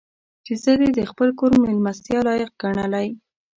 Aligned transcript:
چې 0.45 0.53
زه 0.63 0.71
دې 0.79 0.89
د 0.97 1.01
خپل 1.11 1.29
کور 1.39 1.51
مېلمستیا 1.63 2.19
لایق 2.27 2.51
ګڼلی. 2.61 3.07